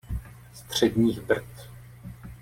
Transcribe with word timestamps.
Středních 0.53 1.21
Brd. 1.21 1.67